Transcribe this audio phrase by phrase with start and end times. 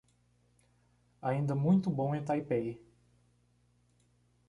[1.21, 2.83] Ainda muito bom em Taipei